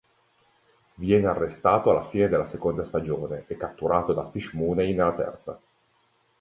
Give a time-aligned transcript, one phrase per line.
[0.95, 5.61] Viene arrestato alla fine della seconda stagione, e catturato da Fish Mooney nella terza.